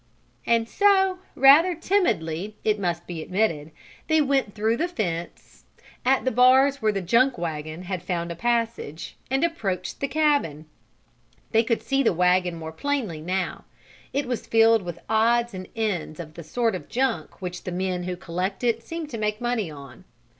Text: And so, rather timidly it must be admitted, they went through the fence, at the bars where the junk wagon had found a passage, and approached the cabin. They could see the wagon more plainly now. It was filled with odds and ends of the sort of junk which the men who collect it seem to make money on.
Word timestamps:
And 0.47 0.67
so, 0.67 1.19
rather 1.35 1.75
timidly 1.75 2.55
it 2.63 2.79
must 2.79 3.05
be 3.05 3.21
admitted, 3.21 3.69
they 4.07 4.19
went 4.19 4.55
through 4.55 4.77
the 4.77 4.87
fence, 4.87 5.65
at 6.03 6.25
the 6.25 6.31
bars 6.31 6.81
where 6.81 6.91
the 6.91 7.03
junk 7.03 7.37
wagon 7.37 7.83
had 7.83 8.01
found 8.01 8.31
a 8.31 8.35
passage, 8.35 9.15
and 9.29 9.43
approached 9.43 9.99
the 9.99 10.07
cabin. 10.07 10.65
They 11.51 11.63
could 11.63 11.83
see 11.83 12.01
the 12.01 12.13
wagon 12.13 12.55
more 12.55 12.71
plainly 12.73 13.21
now. 13.21 13.65
It 14.11 14.25
was 14.25 14.47
filled 14.47 14.81
with 14.81 14.97
odds 15.07 15.53
and 15.53 15.67
ends 15.75 16.19
of 16.19 16.33
the 16.33 16.43
sort 16.43 16.73
of 16.73 16.89
junk 16.89 17.39
which 17.39 17.63
the 17.63 17.71
men 17.71 18.01
who 18.05 18.15
collect 18.17 18.63
it 18.63 18.81
seem 18.81 19.05
to 19.05 19.19
make 19.19 19.39
money 19.39 19.69
on. 19.69 20.03